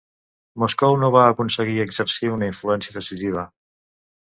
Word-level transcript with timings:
Moscou 0.63 0.97
no 1.01 1.09
va 1.15 1.25
aconseguir 1.33 1.77
exercir 1.85 2.33
una 2.39 2.51
influència 2.55 2.99
decisiva. 2.99 3.47